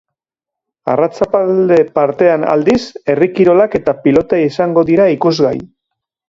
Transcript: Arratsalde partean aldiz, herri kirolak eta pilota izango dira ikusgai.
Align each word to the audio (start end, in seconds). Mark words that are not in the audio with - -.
Arratsalde 0.93 1.77
partean 1.99 2.45
aldiz, 2.53 2.79
herri 3.13 3.29
kirolak 3.37 3.77
eta 3.81 3.95
pilota 4.07 4.41
izango 4.47 4.87
dira 4.91 5.07
ikusgai. 5.19 5.55